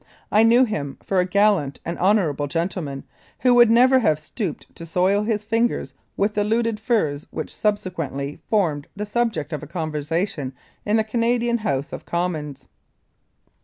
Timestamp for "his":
5.21-5.45